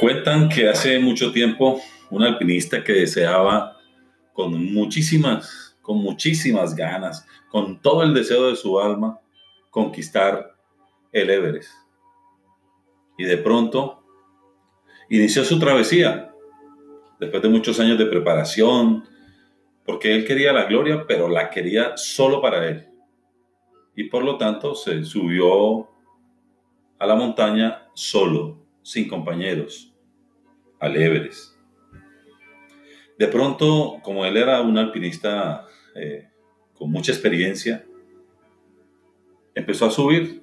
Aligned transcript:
Cuentan 0.00 0.48
que 0.48 0.66
hace 0.66 0.98
mucho 0.98 1.30
tiempo 1.30 1.78
un 2.08 2.22
alpinista 2.22 2.82
que 2.82 2.94
deseaba 2.94 3.76
con 4.32 4.72
muchísimas, 4.72 5.76
con 5.82 5.98
muchísimas 5.98 6.74
ganas, 6.74 7.26
con 7.50 7.82
todo 7.82 8.02
el 8.02 8.14
deseo 8.14 8.48
de 8.48 8.56
su 8.56 8.80
alma, 8.80 9.20
conquistar 9.68 10.56
el 11.12 11.28
Everest. 11.28 11.70
Y 13.18 13.24
de 13.24 13.36
pronto 13.36 14.02
inició 15.10 15.44
su 15.44 15.58
travesía, 15.58 16.32
después 17.18 17.42
de 17.42 17.50
muchos 17.50 17.78
años 17.78 17.98
de 17.98 18.06
preparación, 18.06 19.04
porque 19.84 20.14
él 20.14 20.24
quería 20.24 20.54
la 20.54 20.64
gloria, 20.64 21.04
pero 21.06 21.28
la 21.28 21.50
quería 21.50 21.98
solo 21.98 22.40
para 22.40 22.66
él. 22.66 22.88
Y 23.94 24.04
por 24.04 24.24
lo 24.24 24.38
tanto 24.38 24.74
se 24.74 25.04
subió 25.04 25.90
a 26.98 27.06
la 27.06 27.14
montaña 27.14 27.86
solo, 27.92 28.64
sin 28.82 29.06
compañeros 29.06 29.89
al. 30.80 31.30
De 33.18 33.28
pronto, 33.28 33.98
como 34.02 34.24
él 34.24 34.36
era 34.38 34.62
un 34.62 34.78
alpinista 34.78 35.66
eh, 35.94 36.28
con 36.74 36.90
mucha 36.90 37.12
experiencia, 37.12 37.84
empezó 39.54 39.86
a 39.86 39.90
subir. 39.90 40.42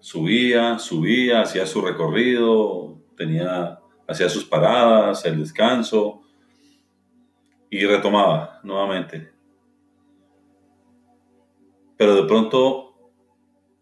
Subía, 0.00 0.78
subía, 0.78 1.42
hacía 1.42 1.64
su 1.64 1.80
recorrido, 1.80 3.00
tenía, 3.16 3.78
hacía 4.06 4.28
sus 4.28 4.44
paradas, 4.44 5.24
el 5.24 5.38
descanso 5.38 6.22
y 7.70 7.86
retomaba 7.86 8.60
nuevamente. 8.64 9.32
Pero 11.96 12.16
de 12.16 12.24
pronto 12.24 13.12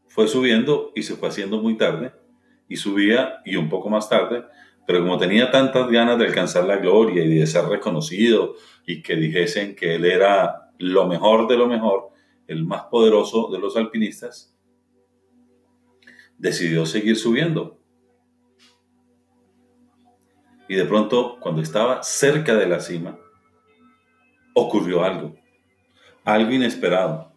fue 0.06 0.28
subiendo 0.28 0.92
y 0.94 1.02
se 1.02 1.16
fue 1.16 1.28
haciendo 1.28 1.60
muy 1.60 1.76
tarde 1.76 2.21
y 2.68 2.76
subía 2.76 3.42
y 3.44 3.56
un 3.56 3.68
poco 3.68 3.88
más 3.90 4.08
tarde, 4.08 4.44
pero 4.86 5.00
como 5.00 5.18
tenía 5.18 5.50
tantas 5.50 5.88
ganas 5.90 6.18
de 6.18 6.26
alcanzar 6.26 6.64
la 6.64 6.76
gloria 6.76 7.24
y 7.24 7.34
de 7.34 7.46
ser 7.46 7.64
reconocido 7.66 8.54
y 8.86 9.02
que 9.02 9.16
dijesen 9.16 9.76
que 9.76 9.94
él 9.94 10.04
era 10.04 10.72
lo 10.78 11.06
mejor 11.06 11.46
de 11.48 11.56
lo 11.56 11.66
mejor, 11.68 12.10
el 12.48 12.64
más 12.64 12.84
poderoso 12.84 13.50
de 13.52 13.58
los 13.58 13.76
alpinistas, 13.76 14.56
decidió 16.38 16.86
seguir 16.86 17.16
subiendo. 17.16 17.78
Y 20.68 20.74
de 20.74 20.84
pronto, 20.84 21.38
cuando 21.38 21.62
estaba 21.62 22.02
cerca 22.02 22.56
de 22.56 22.66
la 22.66 22.80
cima, 22.80 23.18
ocurrió 24.54 25.04
algo, 25.04 25.36
algo 26.24 26.50
inesperado. 26.50 27.32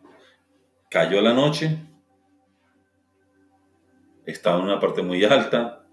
Cayó 0.89 1.21
la 1.21 1.33
noche 1.33 1.84
estaba 4.25 4.59
en 4.59 4.65
una 4.65 4.79
parte 4.79 5.01
muy 5.01 5.23
alta, 5.23 5.85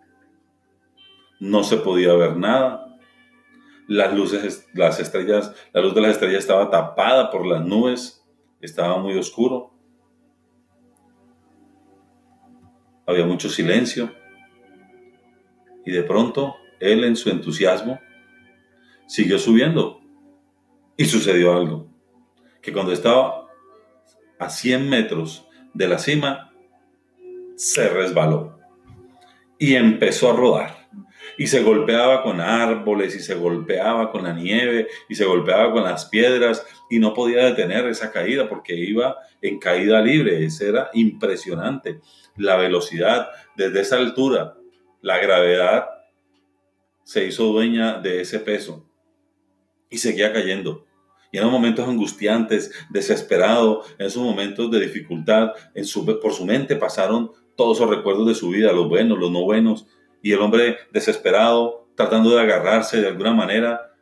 no 1.41 1.65
se 1.65 1.77
podía 1.79 2.13
ver 2.15 2.37
nada, 2.37 2.97
las 3.89 4.15
luces, 4.15 4.69
las 4.75 5.01
estrellas, 5.01 5.55
la 5.73 5.83
luz 5.83 5.95
de 5.95 6.01
las 6.01 6.13
estrellas 6.13 6.41
estaba 6.41 6.71
tapada 6.71 7.31
por 7.31 7.47
las 7.47 7.65
nubes, 7.65 8.25
estaba 8.61 8.99
muy 8.99 9.17
oscuro, 9.19 9.73
había 13.07 13.27
mucho 13.27 13.49
silencio. 13.49 14.13
Y 15.85 15.91
de 15.91 16.03
pronto 16.03 16.57
él 16.81 17.05
en 17.05 17.17
su 17.17 17.31
entusiasmo 17.31 18.01
siguió 19.07 19.39
subiendo. 19.39 20.01
Y 20.97 21.07
sucedió 21.07 21.55
algo, 21.57 21.89
que 22.61 22.73
cuando 22.73 22.93
estaba 22.93 23.49
a 24.39 24.51
100 24.51 24.89
metros 24.89 25.49
de 25.73 25.89
la 25.89 25.99
cima, 25.99 26.52
se 27.63 27.89
resbaló 27.89 28.59
y 29.57 29.77
empezó 29.77 30.31
a 30.31 30.37
rodar. 30.37 30.89
Y 31.39 31.47
se 31.47 31.63
golpeaba 31.63 32.25
con 32.25 32.41
árboles 32.41 33.15
y 33.15 33.21
se 33.21 33.37
golpeaba 33.37 34.11
con 34.11 34.25
la 34.25 34.33
nieve 34.33 34.89
y 35.09 35.15
se 35.15 35.25
golpeaba 35.25 35.73
con 35.73 35.85
las 35.85 36.07
piedras 36.07 36.67
y 36.91 36.99
no 36.99 37.15
podía 37.15 37.45
detener 37.45 37.87
esa 37.87 38.11
caída 38.11 38.49
porque 38.49 38.75
iba 38.75 39.17
en 39.41 39.61
caída 39.61 40.03
libre. 40.03 40.45
Eso 40.45 40.67
era 40.67 40.91
impresionante. 40.93 42.01
La 42.37 42.57
velocidad 42.57 43.29
desde 43.57 43.83
esa 43.83 43.97
altura, 43.97 44.57
la 45.01 45.19
gravedad 45.19 45.87
se 47.05 47.27
hizo 47.27 47.45
dueña 47.45 48.01
de 48.01 48.23
ese 48.23 48.41
peso 48.41 48.91
y 49.89 49.99
seguía 49.99 50.33
cayendo. 50.33 50.85
Y 51.31 51.39
en 51.39 51.47
momentos 51.47 51.89
angustiantes, 51.89 52.73
desesperado, 52.91 53.85
en 53.99 54.07
esos 54.07 54.23
momentos 54.23 54.71
de 54.71 54.81
dificultad, 54.81 55.53
por 56.21 56.33
su 56.35 56.45
mente 56.45 56.77
pasaron 56.77 57.31
todos 57.57 57.79
esos 57.79 57.91
recuerdos 57.91 58.27
de 58.27 58.35
su 58.35 58.51
vida, 58.51 58.73
los 58.73 58.89
buenos, 58.89 59.19
los 59.19 59.31
no 59.31 59.43
buenos, 59.43 59.87
y 60.23 60.33
el 60.33 60.41
hombre 60.41 60.77
desesperado, 60.93 61.89
tratando 61.95 62.31
de 62.31 62.41
agarrarse 62.41 63.01
de 63.01 63.09
alguna 63.09 63.33
manera, 63.33 63.93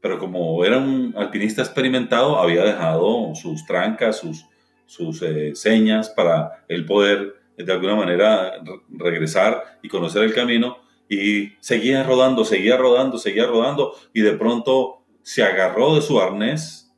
pero 0.00 0.18
como 0.18 0.64
era 0.64 0.78
un 0.78 1.14
alpinista 1.16 1.62
experimentado, 1.62 2.38
había 2.38 2.64
dejado 2.64 3.34
sus 3.34 3.64
trancas, 3.64 4.18
sus, 4.18 4.44
sus 4.86 5.22
eh, 5.22 5.54
señas 5.54 6.10
para 6.10 6.64
él 6.68 6.84
poder 6.84 7.36
de 7.56 7.72
alguna 7.72 7.94
manera 7.94 8.54
regresar 8.90 9.78
y 9.82 9.88
conocer 9.88 10.24
el 10.24 10.34
camino, 10.34 10.78
y 11.08 11.52
seguía 11.60 12.02
rodando, 12.02 12.44
seguía 12.44 12.76
rodando, 12.76 13.18
seguía 13.18 13.46
rodando, 13.46 13.94
y 14.12 14.22
de 14.22 14.32
pronto 14.32 15.04
se 15.22 15.42
agarró 15.42 15.94
de 15.94 16.02
su 16.02 16.20
arnés 16.20 16.94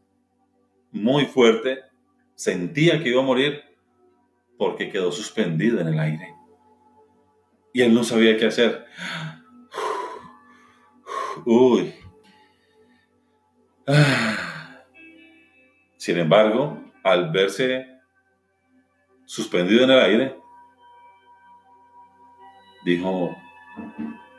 muy 0.90 1.26
fuerte, 1.26 1.80
sentía 2.34 3.02
que 3.02 3.10
iba 3.10 3.20
a 3.20 3.24
morir, 3.24 3.62
porque 4.58 4.90
quedó 4.90 5.12
suspendido 5.12 5.80
en 5.80 5.88
el 5.88 5.98
aire. 5.98 6.34
Y 7.72 7.82
él 7.82 7.92
no 7.92 8.04
sabía 8.04 8.36
qué 8.36 8.46
hacer. 8.46 8.86
Uy. 11.44 11.94
Sin 15.96 16.18
embargo, 16.18 16.78
al 17.02 17.30
verse 17.30 17.86
suspendido 19.24 19.84
en 19.84 19.90
el 19.90 19.98
aire, 19.98 20.36
dijo, 22.84 23.36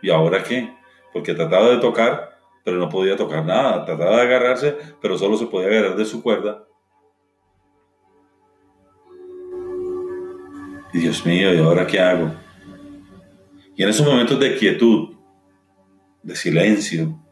¿y 0.02 0.10
ahora 0.10 0.42
qué? 0.44 0.76
Porque 1.14 1.34
trataba 1.34 1.70
de 1.70 1.78
tocar, 1.78 2.40
pero 2.64 2.78
no 2.78 2.90
podía 2.90 3.16
tocar 3.16 3.46
nada. 3.46 3.86
Trataba 3.86 4.18
de 4.18 4.22
agarrarse, 4.24 4.78
pero 5.02 5.18
solo 5.18 5.38
se 5.38 5.48
podía 5.48 5.68
agarrar 5.68 5.96
de 5.96 6.06
su 6.06 6.24
cuerda 6.24 6.68
Y 10.98 11.02
Dios 11.02 11.24
mío, 11.28 11.54
¿y 11.54 11.60
ahora 11.60 11.86
qué 11.86 12.00
hago? 12.00 12.34
Y 13.76 13.84
en 13.84 13.90
esos 13.90 14.04
momentos 14.04 14.40
de 14.40 14.58
quietud, 14.58 15.16
de 16.24 16.36
silencio, 16.36 17.24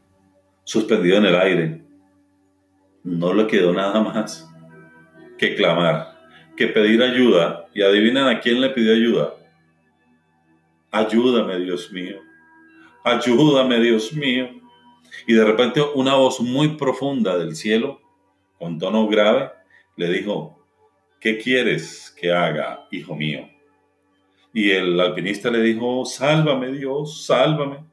suspendido 0.63 1.17
en 1.17 1.25
el 1.25 1.35
aire, 1.35 1.81
no 3.03 3.33
le 3.33 3.47
quedó 3.47 3.73
nada 3.73 4.01
más 4.01 4.47
que 5.39 5.55
clamar, 5.55 6.15
que 6.55 6.67
pedir 6.67 7.01
ayuda. 7.01 7.65
Y 7.73 7.81
adivinan 7.81 8.27
a 8.27 8.39
quién 8.39 8.61
le 8.61 8.69
pidió 8.69 8.93
ayuda. 8.93 9.33
Ayúdame, 10.91 11.57
Dios 11.57 11.91
mío. 11.91 12.19
Ayúdame, 13.03 13.79
Dios 13.79 14.13
mío. 14.13 14.47
Y 15.25 15.33
de 15.33 15.43
repente 15.43 15.81
una 15.95 16.13
voz 16.13 16.39
muy 16.39 16.77
profunda 16.77 17.35
del 17.35 17.55
cielo, 17.55 17.99
con 18.59 18.77
tono 18.77 19.07
grave, 19.07 19.49
le 19.97 20.11
dijo, 20.11 20.63
¿qué 21.19 21.39
quieres 21.39 22.15
que 22.15 22.31
haga, 22.31 22.87
hijo 22.91 23.15
mío? 23.15 23.54
Y 24.55 24.71
el 24.71 24.99
alpinista 24.99 25.51
le 25.51 25.59
dijo, 25.59 26.03
sálvame 26.05 26.71
Dios, 26.71 27.27
sálvame. 27.27 27.85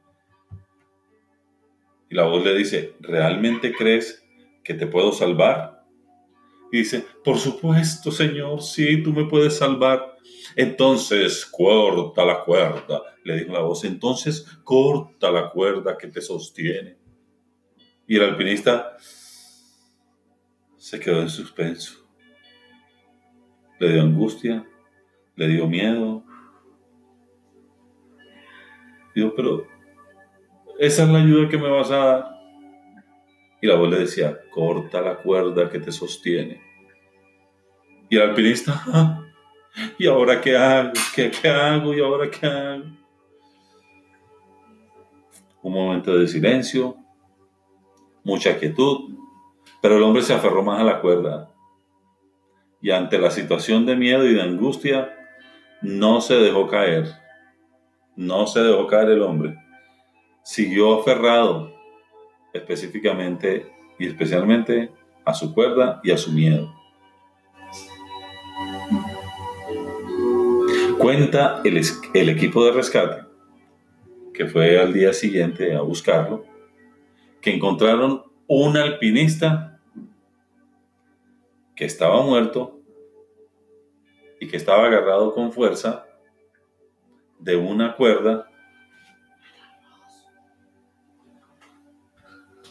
Y 2.09 2.15
la 2.15 2.23
voz 2.23 2.43
le 2.43 2.55
dice, 2.55 2.95
¿realmente 3.01 3.71
crees 3.71 4.25
que 4.63 4.73
te 4.73 4.87
puedo 4.87 5.11
salvar? 5.11 5.85
Y 6.71 6.77
dice, 6.79 7.05
por 7.23 7.37
supuesto, 7.37 8.09
Señor, 8.11 8.63
sí, 8.63 9.03
tú 9.03 9.13
me 9.13 9.25
puedes 9.25 9.57
salvar. 9.57 10.17
Entonces, 10.55 11.45
corta 11.45 12.25
la 12.25 12.43
cuerda, 12.43 13.03
le 13.23 13.37
dijo 13.37 13.53
la 13.53 13.59
voz, 13.59 13.83
entonces 13.83 14.43
corta 14.63 15.29
la 15.29 15.51
cuerda 15.51 15.95
que 15.97 16.07
te 16.07 16.21
sostiene. 16.21 16.97
Y 18.07 18.15
el 18.15 18.23
alpinista 18.23 18.97
se 20.77 20.99
quedó 20.99 21.21
en 21.21 21.29
suspenso 21.29 22.03
le 23.83 23.93
dio 23.93 24.01
angustia, 24.01 24.65
le 25.35 25.47
dio 25.47 25.67
miedo. 25.67 26.22
Dijo, 29.15 29.33
pero 29.35 29.67
esa 30.79 31.03
es 31.03 31.09
la 31.09 31.19
ayuda 31.19 31.49
que 31.49 31.57
me 31.57 31.69
vas 31.69 31.91
a 31.91 31.97
dar. 31.97 32.25
Y 33.61 33.67
la 33.67 33.75
voz 33.75 33.89
le 33.89 33.99
decía, 33.99 34.37
corta 34.49 35.01
la 35.01 35.17
cuerda 35.17 35.69
que 35.69 35.79
te 35.79 35.91
sostiene. 35.91 36.61
Y 38.09 38.17
el 38.17 38.23
alpinista, 38.23 38.83
ah, 38.87 39.23
¿y 39.97 40.07
ahora 40.07 40.41
qué 40.41 40.57
hago? 40.57 40.91
¿Qué, 41.15 41.31
¿Qué 41.31 41.47
hago? 41.47 41.93
¿Y 41.93 42.01
ahora 42.01 42.29
qué 42.29 42.45
hago? 42.45 42.83
Un 45.61 45.73
momento 45.73 46.17
de 46.17 46.27
silencio, 46.27 46.97
mucha 48.23 48.57
quietud, 48.57 49.15
pero 49.81 49.97
el 49.97 50.03
hombre 50.03 50.21
se 50.21 50.33
aferró 50.33 50.61
más 50.61 50.81
a 50.81 50.83
la 50.83 50.99
cuerda 50.99 51.53
y 52.83 52.91
ante 52.91 53.17
la 53.17 53.31
situación 53.31 53.85
de 53.85 53.95
miedo 53.95 54.27
y 54.27 54.33
de 54.33 54.41
angustia 54.41 55.17
no 55.81 56.19
se 56.19 56.35
dejó 56.35 56.67
caer, 56.67 57.07
no 58.15 58.47
se 58.47 58.61
dejó 58.61 58.87
caer 58.87 59.11
el 59.11 59.21
hombre, 59.21 59.57
siguió 60.43 60.99
aferrado 60.99 61.73
específicamente 62.53 63.71
y 63.97 64.07
especialmente 64.07 64.91
a 65.25 65.33
su 65.33 65.53
cuerda 65.53 65.99
y 66.03 66.11
a 66.11 66.17
su 66.17 66.31
miedo. 66.31 66.73
Cuenta 70.97 71.61
el, 71.65 72.29
equipo 72.29 72.63
de 72.65 72.71
rescate, 72.71 73.25
que 74.33 74.45
fue 74.45 74.79
al 74.79 74.93
día 74.93 75.11
siguiente 75.11 75.75
a 75.75 75.81
buscarlo, 75.81 76.45
que 77.41 77.53
encontraron 77.53 78.23
un 78.47 78.77
alpinista 78.77 79.81
que 81.75 81.85
estaba 81.85 82.21
muerto 82.23 82.79
y 84.39 84.47
que 84.47 84.57
estaba 84.57 84.85
agarrado 84.85 85.33
con 85.33 85.51
fuerza 85.51 86.05
de 87.43 87.57
una 87.57 87.97
cuerda 87.97 88.49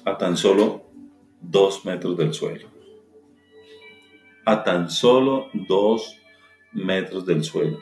a 0.03 0.17
tan 0.17 0.39
solo 0.39 0.91
dos 1.43 1.85
metros 1.85 2.17
del 2.17 2.33
suelo. 2.33 2.69
A 4.47 4.65
tan 4.65 4.89
solo 4.89 5.49
dos 5.69 6.19
metros 6.73 7.27
del 7.27 7.45
suelo. 7.45 7.81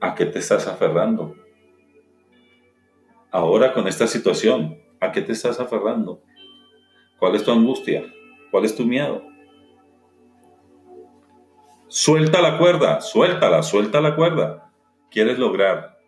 ¿A 0.00 0.14
qué 0.14 0.26
te 0.26 0.40
estás 0.40 0.66
aferrando? 0.66 1.34
Ahora 3.30 3.72
con 3.72 3.88
esta 3.88 4.06
situación, 4.06 4.82
¿a 5.00 5.12
qué 5.12 5.22
te 5.22 5.32
estás 5.32 5.58
aferrando? 5.60 6.22
¿Cuál 7.18 7.36
es 7.36 7.44
tu 7.44 7.52
angustia? 7.52 8.04
¿Cuál 8.50 8.66
es 8.66 8.76
tu 8.76 8.84
miedo? 8.84 9.31
Suelta 11.94 12.40
la 12.40 12.56
cuerda, 12.56 13.02
suéltala, 13.02 13.62
suelta 13.62 14.00
la 14.00 14.16
cuerda. 14.16 14.72
¿Quieres 15.10 15.38
lograr 15.38 15.98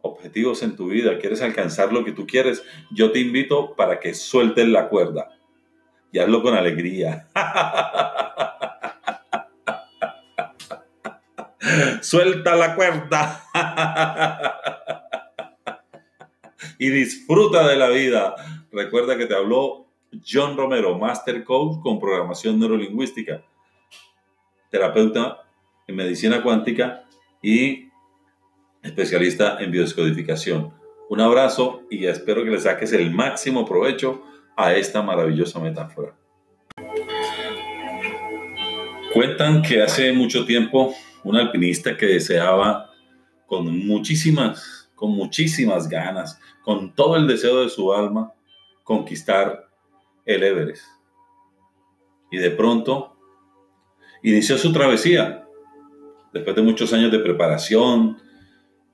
objetivos 0.00 0.62
en 0.62 0.74
tu 0.74 0.88
vida, 0.88 1.18
quieres 1.18 1.42
alcanzar 1.42 1.92
lo 1.92 2.02
que 2.02 2.12
tú 2.12 2.26
quieres, 2.26 2.62
yo 2.90 3.12
te 3.12 3.18
invito 3.18 3.74
para 3.74 4.00
que 4.00 4.14
sueltes 4.14 4.66
la 4.66 4.88
cuerda 4.88 5.28
y 6.10 6.18
hazlo 6.18 6.42
con 6.42 6.54
alegría. 6.54 7.28
Suelta 12.00 12.56
la 12.56 12.74
cuerda 12.74 13.44
y 16.78 16.88
disfruta 16.88 17.68
de 17.68 17.76
la 17.76 17.90
vida. 17.90 18.34
Recuerda 18.72 19.18
que 19.18 19.26
te 19.26 19.34
habló 19.34 19.88
John 20.26 20.56
Romero, 20.56 20.96
Master 20.96 21.44
Coach 21.44 21.82
con 21.82 22.00
programación 22.00 22.58
neurolingüística, 22.58 23.42
terapeuta 24.70 25.44
en 25.86 25.96
medicina 25.96 26.42
cuántica 26.42 27.04
y 27.42 27.88
especialista 28.82 29.58
en 29.60 29.70
biodescodificación. 29.70 30.72
Un 31.08 31.20
abrazo 31.20 31.82
y 31.90 32.06
espero 32.06 32.44
que 32.44 32.50
le 32.50 32.60
saques 32.60 32.92
el 32.92 33.10
máximo 33.10 33.64
provecho 33.64 34.22
a 34.56 34.74
esta 34.74 35.02
maravillosa 35.02 35.58
metáfora. 35.60 36.14
Cuentan 39.12 39.62
que 39.62 39.82
hace 39.82 40.12
mucho 40.12 40.44
tiempo 40.44 40.94
un 41.24 41.36
alpinista 41.36 41.96
que 41.96 42.06
deseaba 42.06 42.90
con 43.46 43.86
muchísimas, 43.86 44.90
con 44.94 45.12
muchísimas 45.12 45.88
ganas, 45.88 46.38
con 46.62 46.94
todo 46.94 47.16
el 47.16 47.26
deseo 47.26 47.62
de 47.62 47.70
su 47.70 47.92
alma, 47.92 48.34
conquistar 48.84 49.68
el 50.26 50.42
Everest. 50.42 50.84
Y 52.30 52.36
de 52.36 52.50
pronto 52.50 53.17
inició 54.22 54.58
su 54.58 54.72
travesía. 54.72 55.44
Después 56.32 56.54
de 56.56 56.62
muchos 56.62 56.92
años 56.92 57.10
de 57.10 57.20
preparación, 57.20 58.18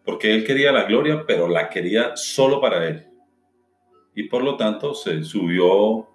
porque 0.04 0.34
él 0.34 0.44
quería 0.44 0.72
la 0.72 0.84
gloria, 0.84 1.24
pero 1.26 1.48
la 1.48 1.68
quería 1.68 2.16
solo 2.16 2.60
para 2.60 2.86
él. 2.86 3.06
Y 4.14 4.24
por 4.24 4.44
lo 4.44 4.56
tanto 4.56 4.94
se 4.94 5.24
subió 5.24 6.08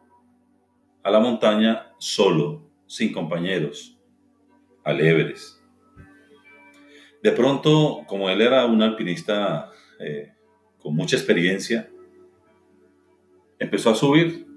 a 1.03 1.11
la 1.11 1.19
montaña 1.19 1.93
solo, 1.97 2.69
sin 2.85 3.11
compañeros, 3.11 3.99
al 4.83 5.01
Everest. 5.01 5.59
De 7.21 7.31
pronto, 7.31 8.05
como 8.07 8.29
él 8.29 8.41
era 8.41 8.65
un 8.65 8.81
alpinista 8.81 9.71
eh, 9.99 10.31
con 10.77 10.95
mucha 10.95 11.17
experiencia, 11.17 11.89
empezó 13.59 13.89
a 13.89 13.95
subir. 13.95 14.48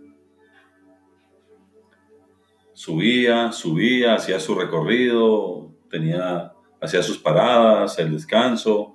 Subía, 2.75 3.53
subía, 3.53 4.15
hacía 4.15 4.41
su 4.41 4.55
recorrido, 4.55 5.75
tenía, 5.91 6.53
hacía 6.81 7.03
sus 7.03 7.19
paradas, 7.19 7.99
el 7.99 8.13
descanso, 8.13 8.95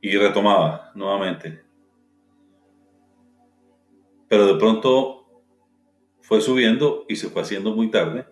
y 0.00 0.16
retomaba 0.16 0.92
nuevamente. 0.94 1.62
Pero 4.28 4.46
de 4.46 4.54
pronto 4.54 5.42
fue 6.20 6.40
subiendo 6.40 7.04
y 7.08 7.16
se 7.16 7.28
fue 7.28 7.42
haciendo 7.42 7.74
muy 7.74 7.90
tarde 7.90 8.26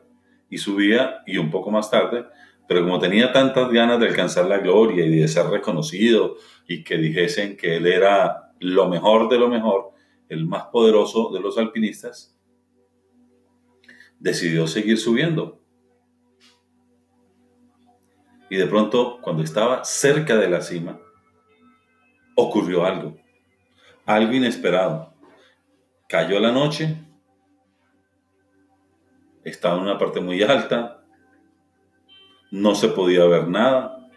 y 0.49 0.59
subía 0.59 1.23
y 1.27 1.39
un 1.39 1.51
poco 1.51 1.71
más 1.71 1.91
tarde, 1.91 2.25
pero 2.69 2.83
como 2.83 2.99
tenía 2.99 3.33
tantas 3.33 3.71
ganas 3.71 3.99
de 3.99 4.07
alcanzar 4.07 4.47
la 4.47 4.59
gloria 4.59 5.05
y 5.05 5.19
de 5.19 5.29
ser 5.29 5.47
reconocido 5.47 6.37
y 6.67 6.85
que 6.85 6.97
dijesen 6.97 7.57
que 7.57 7.77
él 7.77 7.87
era 7.87 8.53
lo 8.61 8.89
mejor 8.89 9.29
de 9.29 9.39
lo 9.39 9.49
mejor, 9.49 9.91
el 10.29 10.47
más 10.47 10.67
poderoso 10.67 11.31
de 11.33 11.41
los 11.41 11.59
alpinistas, 11.59 12.38
decidió 14.19 14.67
seguir 14.67 14.99
subiendo. 14.99 15.61
Y 18.51 18.57
de 18.57 18.67
pronto, 18.67 19.21
cuando 19.21 19.43
estaba 19.43 19.85
cerca 19.85 20.37
de 20.37 20.49
la 20.49 20.61
cima, 20.63 20.99
ocurrió 22.35 22.87
algo, 22.87 23.17
algo 24.07 24.33
inesperado. 24.33 25.15
Cayó 26.09 26.41
la 26.41 26.53
noche, 26.53 26.97
estaba 29.45 29.77
en 29.77 29.83
una 29.83 29.99
parte 29.99 30.21
muy 30.21 30.43
alta, 30.43 31.05
no 32.51 32.75
se 32.75 32.89
podía 32.89 33.25
ver 33.27 33.49
nada, 33.49 34.09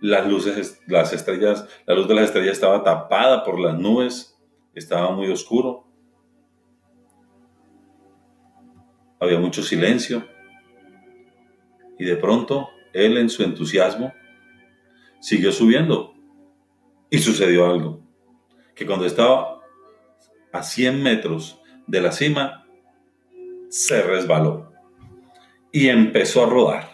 las 0.00 0.26
luces, 0.26 0.80
las 0.86 1.12
estrellas, 1.12 1.66
la 1.86 1.94
luz 1.94 2.08
de 2.08 2.14
las 2.14 2.26
estrellas 2.26 2.52
estaba 2.52 2.84
tapada 2.84 3.44
por 3.44 3.58
las 3.58 3.76
nubes, 3.78 4.38
estaba 4.74 5.10
muy 5.10 5.30
oscuro, 5.30 5.89
había 9.20 9.38
mucho 9.38 9.62
silencio 9.62 10.26
y 11.98 12.04
de 12.04 12.16
pronto 12.16 12.70
él 12.92 13.18
en 13.18 13.28
su 13.28 13.42
entusiasmo 13.44 14.12
siguió 15.20 15.52
subiendo 15.52 16.14
y 17.10 17.18
sucedió 17.18 17.66
algo, 17.66 18.00
que 18.74 18.86
cuando 18.86 19.04
estaba 19.04 19.60
a 20.52 20.62
100 20.62 21.02
metros 21.02 21.60
de 21.86 22.00
la 22.00 22.12
cima, 22.12 22.66
se 23.68 24.02
resbaló 24.02 24.72
y 25.72 25.88
empezó 25.88 26.44
a 26.44 26.46
rodar. 26.46 26.89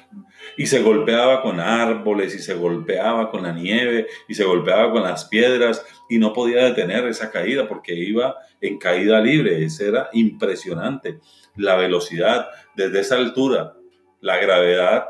Y 0.57 0.67
se 0.67 0.83
golpeaba 0.83 1.43
con 1.43 1.61
árboles 1.61 2.35
y 2.35 2.39
se 2.39 2.55
golpeaba 2.55 3.31
con 3.31 3.43
la 3.43 3.53
nieve 3.53 4.07
y 4.29 4.35
se 4.35 4.45
golpeaba 4.45 4.91
con 4.91 5.03
las 5.03 5.27
piedras 5.27 5.85
y 6.09 6.19
no 6.19 6.33
podía 6.33 6.65
detener 6.65 7.07
esa 7.07 7.31
caída 7.31 7.69
porque 7.69 7.95
iba 7.95 8.37
en 8.61 8.79
caída 8.79 9.21
libre. 9.21 9.65
Eso 9.65 9.85
era 9.85 10.09
impresionante. 10.13 11.21
La 11.57 11.77
velocidad 11.77 12.49
desde 12.75 13.01
esa 13.01 13.17
altura, 13.17 13.75
la 14.21 14.39
gravedad 14.39 15.07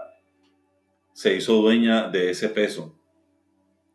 se 1.13 1.35
hizo 1.35 1.55
dueña 1.55 2.09
de 2.09 2.31
ese 2.31 2.49
peso 2.49 2.95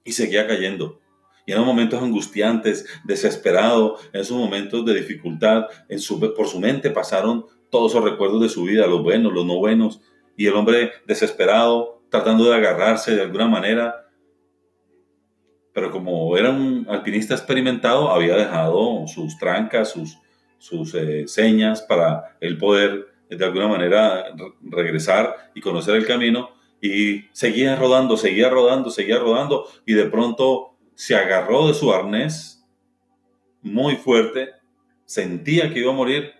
y 0.03 0.13
seguía 0.13 0.48
cayendo. 0.48 1.00
Y 1.46 1.53
en 1.53 1.62
momentos 1.62 2.01
angustiantes, 2.01 2.86
desesperado, 3.03 3.98
en 4.13 4.22
esos 4.22 4.38
momentos 4.38 4.86
de 4.86 4.96
dificultad, 4.96 5.65
en 5.89 6.00
su, 6.00 6.20
por 6.34 6.48
su 6.48 6.60
mente 6.60 6.91
pasaron 6.91 7.46
todos 7.70 7.91
esos 7.91 8.03
recuerdos 8.03 8.41
de 8.41 8.50
su 8.50 8.63
vida, 8.63 8.88
los 8.88 9.01
buenos, 9.01 9.34
los 9.34 9.46
no 9.46 9.58
buenos, 9.58 10.01
y 10.35 10.47
el 10.47 10.55
hombre 10.55 10.91
desesperado, 11.05 12.01
tratando 12.09 12.50
de 12.50 12.55
agarrarse 12.55 13.15
de 13.15 13.21
alguna 13.21 13.47
manera, 13.47 14.07
pero 15.73 15.91
como 15.91 16.38
era 16.38 16.50
un 16.50 16.85
alpinista 16.89 17.33
experimentado, 17.33 18.11
había 18.11 18.35
dejado 18.35 19.07
sus 19.07 19.38
trancas, 19.38 19.91
sus, 19.91 20.17
sus 20.57 20.93
eh, 20.95 21.27
señas 21.27 21.81
para 21.81 22.38
él 22.41 22.57
poder 22.57 23.07
de 23.29 23.45
alguna 23.45 23.67
manera 23.67 24.25
regresar 24.61 25.51
y 25.55 25.61
conocer 25.61 25.95
el 25.95 26.05
camino, 26.05 26.50
y 26.81 27.25
seguía 27.31 27.75
rodando, 27.75 28.17
seguía 28.17 28.50
rodando, 28.50 28.89
seguía 28.89 29.19
rodando, 29.19 29.67
y 29.85 29.93
de 29.93 30.05
pronto 30.05 30.75
se 30.95 31.15
agarró 31.15 31.67
de 31.67 31.73
su 31.73 31.93
arnés 31.93 32.65
muy 33.61 33.95
fuerte, 33.95 34.50
sentía 35.05 35.71
que 35.71 35.79
iba 35.79 35.91
a 35.91 35.95
morir 35.95 36.33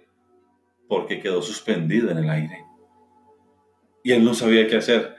porque 0.88 1.20
quedó 1.20 1.42
suspendido 1.42 2.12
en 2.12 2.18
el 2.18 2.30
aire. 2.30 2.66
Y 4.04 4.12
él 4.12 4.24
no 4.24 4.34
sabía 4.34 4.68
qué 4.68 4.78
hacer. 4.78 5.16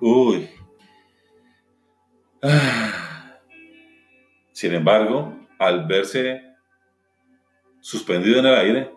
Uy. 0.00 0.48
Sin 4.52 4.74
embargo, 4.74 5.36
al 5.58 5.86
verse 5.86 6.42
suspendido 7.80 8.40
en 8.40 8.46
el 8.46 8.54
aire, 8.54 8.92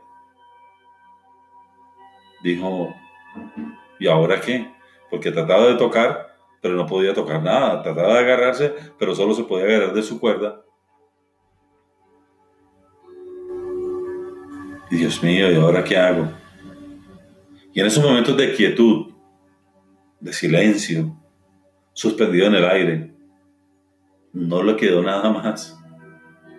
dijo, 2.42 2.94
¿y 4.00 4.08
ahora 4.08 4.42
qué? 4.42 4.80
porque 5.10 5.32
trataba 5.32 5.68
de 5.68 5.76
tocar, 5.76 6.36
pero 6.62 6.76
no 6.76 6.86
podía 6.86 7.14
tocar 7.14 7.42
nada. 7.42 7.82
Trataba 7.82 8.14
de 8.14 8.20
agarrarse, 8.20 8.74
pero 8.98 9.16
solo 9.16 9.34
se 9.34 9.44
podía 9.44 9.66
agarrar 9.66 9.94
de 9.94 10.04
su 10.04 10.20
cuerda. 10.20 10.62
Dios 14.90 15.22
mío, 15.24 15.52
¿y 15.52 15.56
ahora 15.56 15.84
qué 15.84 15.98
hago? 15.98 16.28
En 17.80 17.86
esos 17.86 18.04
momentos 18.04 18.36
de 18.36 18.54
quietud, 18.56 19.14
de 20.20 20.34
silencio, 20.34 21.18
suspendido 21.94 22.48
en 22.48 22.56
el 22.56 22.66
aire, 22.66 23.14
no 24.34 24.62
le 24.64 24.76
quedó 24.76 25.02
nada 25.02 25.30
más 25.30 25.82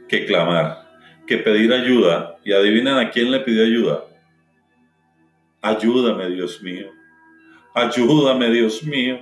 que 0.09 0.25
clamar, 0.25 0.89
que 1.27 1.37
pedir 1.37 1.75
ayuda. 1.75 2.39
Y 2.43 2.55
adivinen 2.55 2.95
a 2.95 3.11
quién 3.11 3.31
le 3.31 3.41
pidió 3.41 3.65
ayuda. 3.65 4.07
Ayúdame, 5.61 6.31
Dios 6.31 6.62
mío. 6.62 6.91
Ayúdame, 7.75 8.49
Dios 8.49 8.83
mío. 8.83 9.21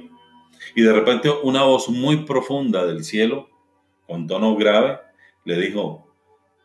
Y 0.77 0.83
de 0.83 0.93
repente 0.93 1.29
una 1.43 1.65
voz 1.65 1.89
muy 1.89 2.19
profunda 2.19 2.87
del 2.87 3.03
cielo, 3.03 3.51
con 4.07 4.29
tono 4.29 4.55
grave, 4.55 5.01
le 5.45 5.57
dijo, 5.57 6.15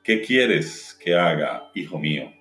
¿qué 0.03 0.21
quieres 0.21 0.95
que 1.03 1.15
haga, 1.15 1.71
hijo 1.73 1.97
mío? 1.97 2.31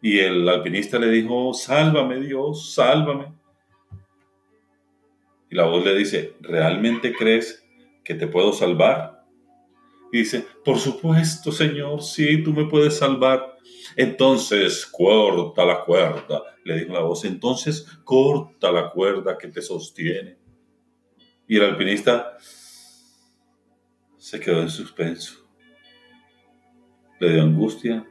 Y 0.00 0.18
el 0.18 0.48
alpinista 0.48 0.98
le 0.98 1.08
dijo, 1.10 1.52
sálvame 1.52 2.20
Dios, 2.20 2.74
sálvame. 2.74 3.32
Y 5.50 5.54
la 5.54 5.64
voz 5.64 5.84
le 5.84 5.96
dice, 5.96 6.34
¿realmente 6.40 7.12
crees 7.12 7.64
que 8.04 8.14
te 8.14 8.26
puedo 8.26 8.52
salvar? 8.52 9.26
Y 10.12 10.18
dice, 10.18 10.46
por 10.64 10.78
supuesto, 10.78 11.52
Señor, 11.52 12.02
sí, 12.02 12.42
tú 12.42 12.52
me 12.52 12.66
puedes 12.66 12.96
salvar. 12.96 13.56
Entonces, 13.96 14.86
corta 14.86 15.64
la 15.64 15.84
cuerda, 15.84 16.42
le 16.64 16.80
dijo 16.80 16.92
la 16.92 17.00
voz, 17.00 17.24
entonces 17.24 17.86
corta 18.04 18.70
la 18.70 18.90
cuerda 18.90 19.36
que 19.36 19.48
te 19.48 19.60
sostiene. 19.60 20.38
Y 21.46 21.56
el 21.56 21.64
alpinista 21.64 22.36
se 24.16 24.38
quedó 24.38 24.60
en 24.60 24.68
suspenso. 24.68 25.48
Le 27.18 27.32
dio 27.32 27.42
angustia, 27.42 28.06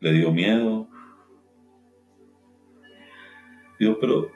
le 0.00 0.12
dio 0.12 0.32
miedo. 0.32 0.88
Pero 4.00 4.30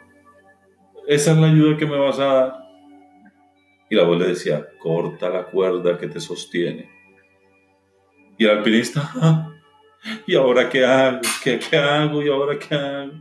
esa 1.06 1.32
es 1.32 1.38
la 1.38 1.46
ayuda 1.48 1.76
que 1.76 1.86
me 1.86 1.98
vas 1.98 2.18
a 2.18 2.24
dar. 2.24 2.66
Y 3.88 3.94
la 3.94 4.02
voz 4.02 4.18
le 4.18 4.28
decía, 4.28 4.66
corta 4.80 5.28
la 5.28 5.44
cuerda 5.44 5.96
que 5.96 6.08
te 6.08 6.18
sostiene. 6.18 6.90
Y 8.36 8.44
el 8.44 8.50
alpinista, 8.50 9.52
¿y 10.26 10.34
ahora 10.34 10.68
qué 10.68 10.84
hago? 10.84 11.20
¿Qué, 11.42 11.58
¿Qué 11.58 11.76
hago? 11.76 12.22
¿Y 12.22 12.28
ahora 12.28 12.58
qué 12.58 12.74
hago? 12.74 13.12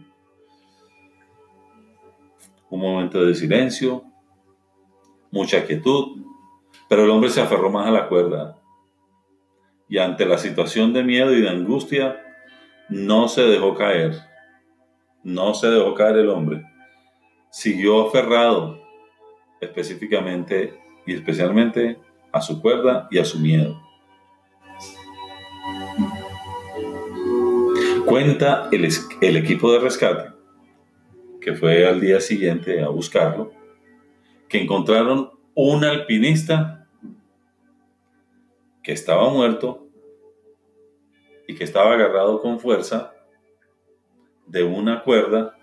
Un 2.70 2.82
momento 2.82 3.24
de 3.24 3.36
silencio, 3.36 4.04
mucha 5.32 5.66
quietud, 5.66 6.24
pero 6.90 7.04
el 7.04 7.10
hombre 7.12 7.30
se 7.30 7.42
aferró 7.42 7.70
más 7.70 7.88
a 7.88 7.92
la 7.92 8.08
cuerda. 8.08 8.60
Y 9.88 10.00
ante 10.00 10.26
la 10.26 10.40
situación 10.40 10.92
de 10.92 11.04
miedo 11.04 11.32
y 11.32 11.42
de 11.42 11.50
angustia, 11.50 12.22
no 12.90 13.28
se 13.28 13.44
dejó 13.44 13.76
caer. 13.76 14.16
No 15.26 15.56
se 15.56 15.68
dejó 15.72 15.96
caer 15.96 16.18
el 16.18 16.30
hombre. 16.30 16.64
Siguió 17.50 18.08
aferrado 18.08 18.80
específicamente 19.60 20.80
y 21.04 21.16
especialmente 21.16 21.98
a 22.32 22.42
su 22.42 22.62
cuerda 22.62 23.08
y 23.10 23.18
a 23.18 23.26
su 23.26 23.40
miedo. 23.40 23.82
Cuenta 28.06 28.70
el, 28.72 28.88
el 29.22 29.38
equipo 29.38 29.72
de 29.72 29.80
rescate, 29.80 30.32
que 31.42 31.56
fue 31.56 31.88
al 31.88 32.00
día 32.00 32.22
siguiente 32.22 32.84
a 32.84 32.90
buscarlo, 32.90 33.52
que 34.48 34.62
encontraron 34.62 35.32
un 35.56 35.84
alpinista 35.86 36.88
que 38.84 38.92
estaba 38.92 39.28
muerto 39.32 39.88
y 41.48 41.56
que 41.56 41.64
estaba 41.64 41.96
agarrado 41.96 42.44
con 42.44 42.60
fuerza 42.60 43.15
de 44.48 44.64
una 44.64 45.04
cuerda 45.04 45.56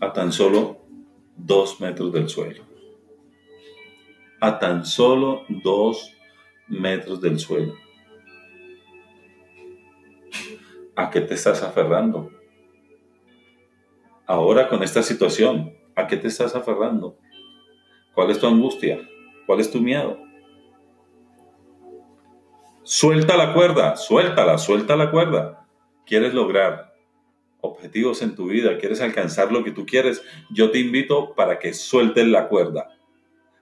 a 0.00 0.12
tan 0.12 0.32
solo 0.32 0.78
dos 1.36 1.80
metros 1.80 2.12
del 2.12 2.28
suelo. 2.28 2.64
A 4.40 4.58
tan 4.58 4.84
solo 4.84 5.42
dos 5.48 6.12
metros 6.68 7.20
del 7.20 7.38
suelo. 7.38 7.74
¿A 10.96 11.10
qué 11.10 11.20
te 11.20 11.34
estás 11.34 11.62
aferrando? 11.62 12.30
Ahora 14.26 14.68
con 14.68 14.82
esta 14.82 15.02
situación, 15.02 15.74
¿a 15.94 16.06
qué 16.06 16.16
te 16.16 16.28
estás 16.28 16.54
aferrando? 16.54 17.16
¿Cuál 18.14 18.30
es 18.30 18.38
tu 18.38 18.46
angustia? 18.46 19.00
¿Cuál 19.46 19.60
es 19.60 19.70
tu 19.70 19.80
miedo? 19.80 20.18
Suelta 22.84 23.36
la 23.36 23.52
cuerda, 23.52 23.96
suéltala, 23.96 24.58
suelta 24.58 24.96
la 24.96 25.10
cuerda. 25.10 25.66
¿Quieres 26.04 26.34
lograr 26.34 26.92
objetivos 27.62 28.20
en 28.22 28.34
tu 28.34 28.46
vida, 28.48 28.76
quieres 28.76 29.00
alcanzar 29.00 29.50
lo 29.50 29.64
que 29.64 29.70
tú 29.70 29.86
quieres, 29.86 30.22
yo 30.50 30.70
te 30.70 30.78
invito 30.78 31.34
para 31.34 31.58
que 31.58 31.72
sueltes 31.72 32.26
la 32.26 32.48
cuerda 32.48 32.88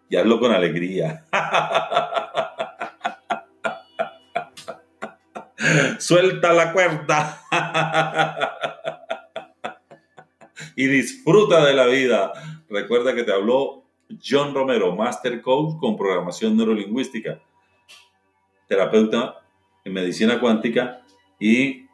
y 0.08 0.16
hazlo 0.16 0.40
con 0.40 0.52
alegría. 0.52 1.24
Suelta 5.98 6.54
la 6.54 6.72
cuerda 6.72 7.42
y 10.74 10.86
disfruta 10.86 11.64
de 11.66 11.74
la 11.74 11.84
vida. 11.86 12.32
Recuerda 12.70 13.14
que 13.14 13.22
te 13.24 13.32
habló 13.32 13.84
John 14.24 14.54
Romero, 14.54 14.96
Master 14.96 15.42
Coach 15.42 15.78
con 15.78 15.98
programación 15.98 16.56
neurolingüística, 16.56 17.38
terapeuta 18.70 19.42
en 19.84 19.92
medicina 19.92 20.38
cuántica 20.38 21.02
y 21.40 21.88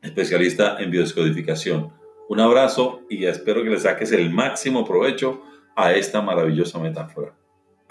especialista 0.00 0.78
en 0.80 0.90
biodescodificación. 0.90 1.92
Un 2.30 2.40
abrazo 2.40 3.02
y 3.10 3.26
espero 3.26 3.62
que 3.62 3.68
le 3.68 3.78
saques 3.78 4.10
el 4.12 4.30
máximo 4.30 4.86
provecho 4.86 5.42
a 5.76 5.92
esta 5.92 6.22
maravillosa 6.22 6.78
metáfora. 6.78 7.34